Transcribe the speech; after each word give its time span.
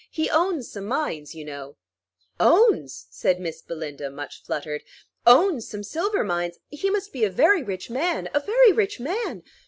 "He 0.09 0.31
owns 0.31 0.71
some 0.71 0.85
mines, 0.87 1.35
you 1.35 1.45
know" 1.45 1.77
"Owns?" 2.39 3.05
said 3.11 3.39
Miss 3.39 3.61
Belinda, 3.61 4.09
much 4.09 4.41
fluttered; 4.41 4.83
"owns 5.27 5.69
some 5.69 5.83
silver 5.83 6.23
mines? 6.23 6.57
He 6.69 6.89
must 6.89 7.13
be 7.13 7.23
a 7.23 7.29
very 7.29 7.61
rich 7.61 7.87
man, 7.91 8.27
a 8.33 8.39
very 8.39 8.71
rich 8.71 8.99
man. 8.99 9.43